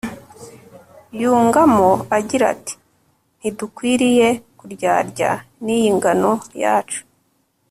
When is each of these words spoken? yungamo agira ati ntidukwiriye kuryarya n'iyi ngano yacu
yungamo 1.21 1.89
agira 2.17 2.43
ati 2.53 2.73
ntidukwiriye 3.37 4.27
kuryarya 4.57 5.31
n'iyi 5.63 5.89
ngano 5.97 6.31
yacu 6.63 7.01